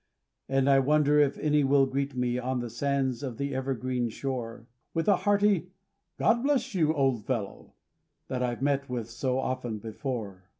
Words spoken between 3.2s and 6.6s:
of the evergreen shore With a hearty, "God